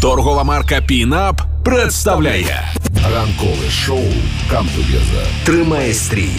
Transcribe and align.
Торгова 0.00 0.44
марка 0.44 0.80
Пінап 0.80 1.42
представляє 1.64 2.74
Ранкове 3.14 3.70
шоу 3.70 4.04
«Камтугеза». 4.50 5.26
Тримає 5.44 5.94
стрій. 5.94 6.30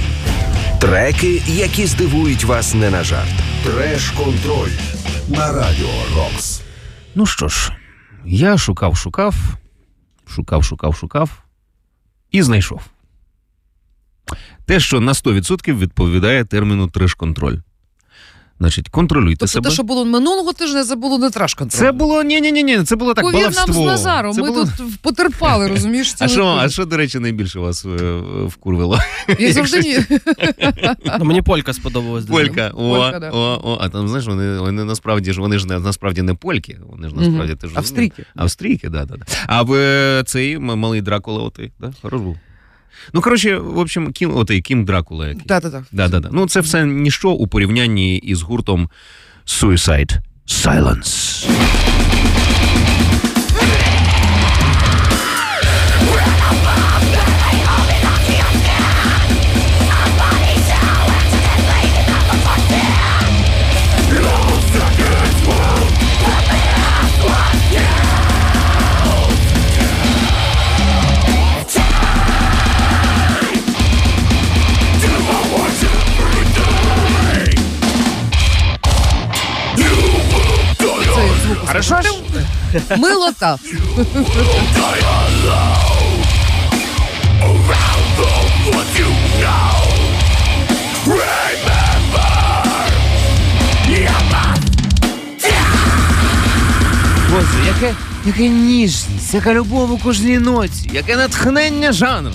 Треки, 0.82 1.42
які 1.48 1.86
здивують 1.86 2.44
вас 2.44 2.74
не 2.74 2.90
на 2.90 3.04
жарт. 3.04 3.34
Треш-контроль 3.66 4.72
на 5.30 5.52
Радіо 5.52 5.90
Рокс. 6.16 6.62
Ну 7.16 7.26
що 7.26 7.48
ж, 7.48 7.72
я 8.26 8.58
шукав, 8.58 8.98
шукав, 8.98 9.36
шукав, 10.28 10.64
шукав, 10.64 10.96
шукав 10.96 11.30
і 12.32 12.42
знайшов. 12.42 12.82
Те, 14.66 14.80
що 14.80 15.00
на 15.00 15.14
100% 15.14 15.80
відповідає 15.80 16.46
терміну 16.46 16.88
треш-контроль. 16.88 17.58
Значить, 18.60 18.90
контролюйте 18.90 19.40
Тобто 19.40 19.54
себе. 19.54 19.70
те, 19.70 19.74
що 19.74 19.84
було 19.84 20.06
минулого 20.06 20.54
тижня, 20.54 20.84
це 20.84 20.96
було 20.96 21.18
не 21.18 21.30
траш 21.30 21.54
контроль. 21.54 21.80
Це 21.80 21.92
було 21.92 22.24
ні, 22.24 22.42
ні, 22.42 22.52
ні, 22.52 22.64
ні, 22.64 22.84
це 22.84 22.96
було 22.96 23.14
так 23.14 23.26
Повір 23.26 23.52
нам 23.56 23.74
з. 23.74 23.78
Назаром. 23.78 24.34
Це 24.34 24.42
Ми 24.42 24.48
було- 24.48 24.68
тут 24.78 25.00
потерпали, 25.02 25.68
розумієш? 25.68 26.16
А 26.20 26.28
що, 26.28 26.46
а 26.46 26.70
що, 26.70 26.86
до 26.86 26.98
речі, 26.98 27.20
найбільше 27.20 27.60
вас 27.60 27.86
е, 27.86 28.22
вкурвило? 28.48 29.00
Я 29.40 29.54
завжди 29.54 29.80
ні. 29.82 30.00
Ну, 31.20 31.26
мені 31.26 31.42
полька 31.42 31.74
сподобалась. 31.74 32.26
Полька. 32.26 32.72
О, 32.74 32.96
Полька, 32.96 33.20
да. 33.20 33.30
о, 33.32 33.62
о. 33.64 33.78
А 33.82 33.90
там, 33.90 34.08
знаєш, 34.08 34.28
вони, 34.28 34.60
вони 34.60 34.84
насправді 34.84 35.34
ж 35.34 35.42
вони 35.42 35.60
ж 35.60 35.68
не, 35.68 35.80
насправді 35.80 36.22
не 36.22 36.34
польки, 36.34 36.80
вони 36.90 37.10
ж 37.10 37.16
насправді 37.16 37.56
ти 37.56 37.68
ж 37.68 37.74
Австрійки. 37.76 38.26
Австрійки, 38.36 38.90
да, 38.90 39.06
да, 39.06 39.16
да. 39.18 39.26
А 39.48 39.62
в 39.62 40.24
цей 40.26 40.60
малий 40.60 41.02
Дракула, 41.02 41.42
отий, 41.44 41.72
да? 41.80 41.94
Хорош 42.02 42.22
був. 42.22 42.38
Ну, 43.14 43.22
коротше, 43.22 43.58
в 43.58 43.80
общем, 43.80 44.12
Кім, 44.12 44.38
отий, 44.38 44.62
Кім 44.62 44.86
Дракула 44.86 45.28
який. 45.28 45.44
Да-да-да. 45.46 45.84
Да, 45.92 46.08
да, 46.08 46.20
да. 46.20 46.30
Ну, 46.32 46.48
це 46.48 46.60
все 46.60 46.86
ніщо 46.86 47.30
у 47.30 47.48
порівнянні 47.48 48.18
із 48.18 48.42
гуртом 48.42 48.90
Suicide 49.48 50.18
Silence. 50.48 51.46
Хорошо 81.80 82.02
ж? 82.02 82.10
Милота. 82.98 83.58
Боже, 97.32 97.48
яке, 97.68 97.94
яке 98.26 98.50
ніжність, 98.50 99.34
яка 99.34 99.54
любов 99.54 99.92
у 99.92 99.98
кожній 99.98 100.40
ноті, 100.40 100.90
яке 100.94 101.16
натхнення 101.16 101.92
жанру. 101.92 102.34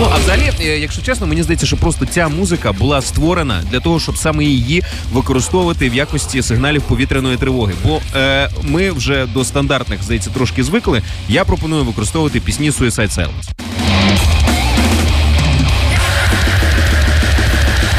Ну, 0.00 0.08
а 0.14 0.18
взагалі, 0.18 0.52
е, 0.60 0.78
якщо 0.78 1.02
чесно, 1.02 1.26
мені 1.26 1.42
здається, 1.42 1.66
що 1.66 1.76
просто 1.76 2.06
ця 2.06 2.28
музика 2.28 2.72
була 2.72 3.02
створена 3.02 3.62
для 3.70 3.80
того, 3.80 4.00
щоб 4.00 4.16
саме 4.16 4.44
її 4.44 4.82
використовувати 5.12 5.90
в 5.90 5.94
якості 5.94 6.42
сигналів 6.42 6.82
повітряної 6.82 7.36
тривоги. 7.36 7.74
Бо 7.84 8.00
е, 8.16 8.50
ми 8.62 8.90
вже 8.90 9.26
до 9.26 9.44
стандартних, 9.44 10.02
здається, 10.02 10.30
трошки 10.30 10.64
звикли. 10.64 11.02
Я 11.28 11.44
пропоную 11.44 11.84
використовувати 11.84 12.40
пісні 12.40 12.70
Suicide 12.70 13.16
Silence. 13.18 13.50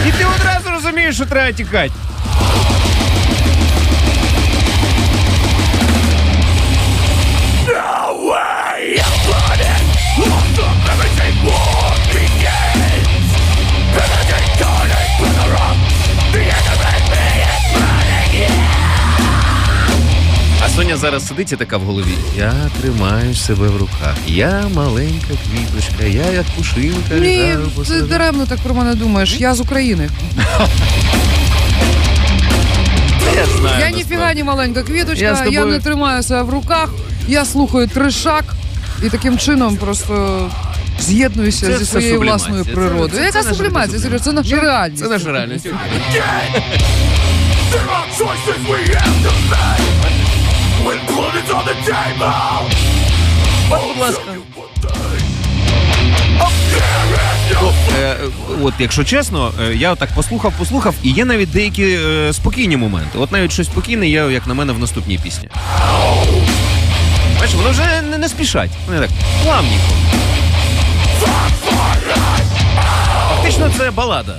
І 0.07 0.11
ти 0.11 0.25
одразу 0.35 0.69
розумієш, 0.69 1.15
що 1.15 1.25
треба 1.25 1.51
тікати. 1.51 1.91
Соня 20.81 20.97
зараз 20.97 21.27
сидить 21.27 21.51
і 21.51 21.55
така 21.55 21.77
в 21.77 21.81
голові. 21.81 22.13
Я 22.37 22.53
тримаю 22.81 23.35
себе 23.35 23.67
в 23.67 23.77
руках. 23.77 24.15
Я 24.27 24.63
маленька 24.73 25.27
квіточка, 25.27 26.03
я 26.03 26.31
як 26.31 26.45
пушинка. 26.57 27.15
Ні, 27.15 27.55
ти 27.87 28.01
даремно 28.01 28.45
так 28.45 28.59
про 28.59 28.73
мене 28.73 28.95
думаєш. 28.95 29.39
Я 29.39 29.55
з 29.55 29.59
України. 29.59 30.09
Я 33.35 33.45
знаю. 33.59 33.79
Я 33.79 33.89
ніфіга 33.89 34.33
не 34.33 34.43
маленька 34.43 34.83
квіточка, 34.83 35.25
я, 35.25 35.35
тобою- 35.35 35.65
не 35.65 35.79
тримаю 35.79 36.23
себе 36.23 36.41
в 36.43 36.49
руках, 36.49 36.89
я 37.27 37.45
слухаю 37.45 37.87
тришак 37.87 38.43
і 39.05 39.09
таким 39.09 39.37
чином 39.37 39.77
просто 39.77 40.49
з'єднуюся 40.99 41.65
Це 41.65 41.77
зі 41.77 41.85
своєю 41.85 42.21
власною 42.21 42.65
природою. 42.65 43.09
це- 43.09 43.25
Яка 43.25 43.43
сублімація? 43.43 43.99
Серйозно, 43.99 44.25
Це 44.25 44.31
наша 44.31 44.61
реальність. 44.61 45.03
Це 45.03 45.09
наша 45.09 45.31
реальність. 45.31 45.67
Table. 51.85 52.31
Будь 53.69 53.97
ласка. 53.97 54.23
Е, 57.99 58.17
от, 58.61 58.73
якщо 58.79 59.03
чесно, 59.03 59.51
е, 59.61 59.75
я 59.75 59.95
так 59.95 60.09
послухав, 60.15 60.53
послухав, 60.57 60.95
і 61.03 61.11
є 61.11 61.25
навіть 61.25 61.51
деякі 61.51 61.83
е, 61.83 62.33
спокійні 62.33 62.77
моменти. 62.77 63.17
От 63.17 63.31
навіть 63.31 63.51
щось 63.51 63.67
спокійне 63.67 64.07
є, 64.07 64.27
як 64.31 64.47
на 64.47 64.53
мене, 64.53 64.73
в 64.73 64.79
наступній 64.79 65.17
пісні. 65.17 65.49
Бачиш, 67.39 67.55
воно 67.55 67.69
вже 67.69 68.01
не, 68.01 68.17
не 68.17 68.29
спішать. 68.29 68.71
Вони 68.87 68.99
так 68.99 69.09
плавненько. 69.43 69.93
Фактично 73.29 73.71
це 73.77 73.91
балада. 73.91 74.35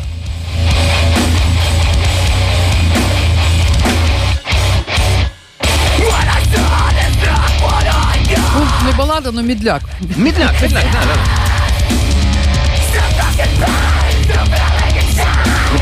Ну, 9.13 9.17
не 9.17 9.23
балада, 9.23 9.39
але 9.39 9.43
мідляк. 9.49 9.83
Мідляк, 10.17 10.55
мідляк, 10.63 10.85
да, 10.93 10.99
да. 11.07 11.17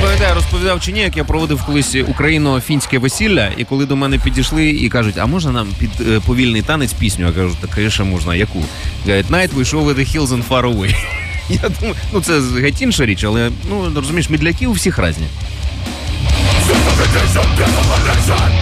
Пам'ятаю, 0.03 0.35
розповідав 0.35 0.81
чи 0.81 0.93
ні, 0.93 1.01
як 1.01 1.17
я 1.17 1.25
проводив 1.25 1.63
колись 1.63 1.97
україно-фінське 2.09 2.99
весілля, 2.99 3.51
і 3.57 3.65
коли 3.65 3.87
до 3.87 3.97
мене 3.97 4.19
підійшли 4.19 4.69
і 4.69 4.89
кажуть, 4.89 5.19
а 5.19 5.27
можна 5.27 5.53
нам 5.53 5.69
під 5.79 5.91
е, 6.01 6.21
повільний 6.27 6.63
танець 6.63 6.93
пісню? 6.93 7.27
Я 7.27 7.33
кажу, 7.33 7.57
так, 7.61 7.71
звісно, 7.75 8.05
можна, 8.05 8.35
яку? 8.35 8.65
Говорять, 9.05 9.31
Night 9.31 9.55
we 9.55 9.65
show 9.65 9.95
the 9.95 10.17
hills 10.17 10.29
and 10.29 10.49
far 10.49 10.63
away. 10.63 10.95
Я 11.49 11.69
думаю, 11.81 11.97
ну 12.13 12.21
це 12.21 12.41
геть 12.41 12.83
інша 12.83 13.07
річ, 13.07 13.25
але 13.25 13.51
ну 13.71 13.93
розумієш, 13.95 14.31
мідляки 14.31 14.67
у 14.67 14.73
всіх 14.73 14.99
різні. 14.99 15.27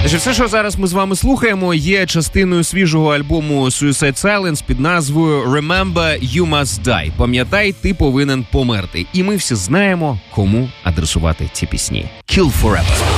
Значить, 0.08 0.20
все, 0.20 0.34
що 0.34 0.48
зараз 0.48 0.78
ми 0.78 0.86
з 0.86 0.92
вами 0.92 1.16
слухаємо, 1.16 1.74
є 1.74 2.06
частиною 2.06 2.64
свіжого 2.64 3.14
альбому 3.14 3.64
Suicide 3.64 4.24
Silence 4.24 4.64
під 4.66 4.80
назвою 4.80 5.44
Remember 5.44 6.34
You 6.34 6.50
Must 6.50 6.82
Die. 6.84 7.12
Пам'ятай, 7.16 7.72
ти 7.72 7.94
повинен 7.94 8.46
померти. 8.52 9.06
І 9.12 9.22
ми 9.22 9.36
всі 9.36 9.54
знаємо, 9.54 10.18
кому 10.34 10.70
адресувати 10.82 11.50
ці 11.52 11.66
пісні. 11.66 12.06
Kill 12.28 12.50
Forever. 12.62 13.17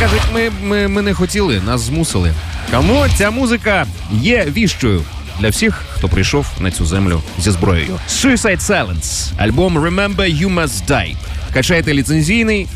Кажуть, 0.00 0.22
ми, 0.34 0.50
ми, 0.62 0.88
ми 0.88 1.02
не 1.02 1.14
хотіли, 1.14 1.60
нас 1.66 1.80
змусили. 1.80 2.32
Тому 2.70 3.06
ця 3.16 3.30
музика 3.30 3.86
є 4.12 4.46
віщою 4.56 5.02
для 5.40 5.48
всіх, 5.48 5.82
хто 5.90 6.08
прийшов 6.08 6.46
на 6.60 6.70
цю 6.70 6.86
землю 6.86 7.22
зі 7.38 7.50
зброєю. 7.50 7.98
Suicide 8.08 8.60
Silence, 8.60 9.32
альбом 9.38 9.78
Remember 9.78 10.42
You 10.42 10.54
Must 10.54 10.90
Die. 10.90 11.16
Качайте 11.52 11.94
ліцензійний. 11.94 12.66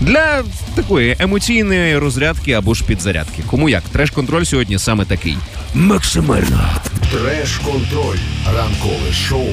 Для 0.00 0.42
такої 0.74 1.16
емоційної 1.18 1.98
розрядки 1.98 2.52
або 2.52 2.74
ж 2.74 2.84
підзарядки. 2.84 3.42
Кому 3.46 3.68
як? 3.68 3.82
Треш-контроль 3.92 4.44
сьогодні 4.44 4.78
саме 4.78 5.04
такий. 5.04 5.36
Максимально. 5.74 6.70
Треш-контроль. 7.14 8.18
Ранкове 8.56 9.12
шоу 9.12 9.48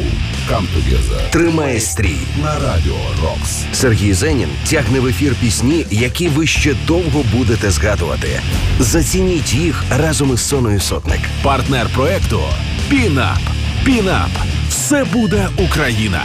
Come 0.50 1.30
Тримає 1.30 1.80
стрій. 1.80 2.18
на 2.44 2.54
Радіо 2.54 2.98
Рокс. 3.24 3.64
Сергій 3.74 4.14
Зенін 4.14 4.48
тягне 4.70 5.00
в 5.00 5.08
ефір 5.08 5.36
пісні, 5.42 5.86
які 5.92 6.30
ви 6.30 6.48
ще 6.48 6.76
довго 6.88 7.24
будете 7.34 7.72
згадувати. 7.72 8.42
Зацініть 8.80 9.54
їх 9.54 9.84
разом 9.98 10.34
із 10.34 10.42
Соною 10.42 10.80
Сотник. 10.80 11.20
Партнер 11.44 11.88
проекту 11.94 12.42
Пінап. 12.90 13.40
Пінап. 13.86 14.32
Все 14.70 15.04
буде 15.04 15.48
Україна. 15.58 16.22